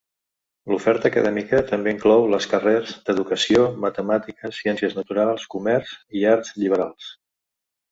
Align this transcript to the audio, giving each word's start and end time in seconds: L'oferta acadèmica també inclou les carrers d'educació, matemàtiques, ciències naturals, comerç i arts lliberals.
L'oferta 0.69 1.05
acadèmica 1.09 1.59
també 1.71 1.93
inclou 1.95 2.25
les 2.35 2.47
carrers 2.53 2.95
d'educació, 3.11 3.67
matemàtiques, 3.85 4.57
ciències 4.63 4.99
naturals, 5.03 5.47
comerç 5.57 5.95
i 6.23 6.27
arts 6.35 6.53
lliberals. 6.61 7.15